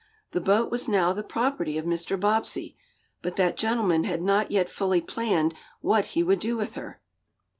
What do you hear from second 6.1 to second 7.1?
he would do with her.